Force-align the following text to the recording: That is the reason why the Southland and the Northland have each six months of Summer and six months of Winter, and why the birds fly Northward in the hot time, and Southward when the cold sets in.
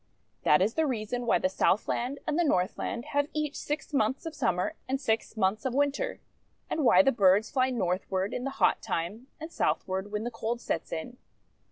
That 0.41 0.63
is 0.63 0.73
the 0.73 0.87
reason 0.87 1.27
why 1.27 1.37
the 1.37 1.47
Southland 1.47 2.17
and 2.25 2.39
the 2.39 2.43
Northland 2.43 3.05
have 3.13 3.27
each 3.33 3.55
six 3.55 3.93
months 3.93 4.25
of 4.25 4.33
Summer 4.33 4.73
and 4.89 4.99
six 4.99 5.37
months 5.37 5.63
of 5.63 5.75
Winter, 5.75 6.19
and 6.71 6.83
why 6.83 7.03
the 7.03 7.11
birds 7.11 7.51
fly 7.51 7.69
Northward 7.69 8.33
in 8.33 8.43
the 8.43 8.49
hot 8.57 8.81
time, 8.81 9.27
and 9.39 9.51
Southward 9.51 10.11
when 10.11 10.23
the 10.23 10.31
cold 10.31 10.59
sets 10.59 10.91
in. 10.91 11.17